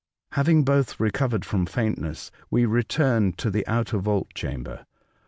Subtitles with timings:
[0.31, 4.87] Having both recovered from faintness, we returned to the outer vaulted chamber.